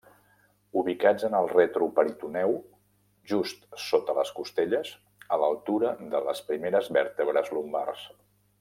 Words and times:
Ubicats 0.79 1.25
en 1.27 1.35
el 1.39 1.49
retroperitoneu, 1.51 2.55
just 3.33 3.67
sota 3.89 4.15
les 4.21 4.33
costelles, 4.39 4.91
a 5.37 5.39
l'altura 5.43 5.93
de 6.15 6.23
les 6.31 6.43
primeres 6.51 6.91
vèrtebres 6.99 7.53
lumbars. 7.59 8.09